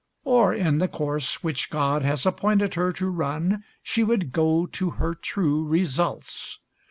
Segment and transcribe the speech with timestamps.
[0.23, 4.89] Or in the course which God has appointed her to run she would go to
[4.97, 6.57] her true results.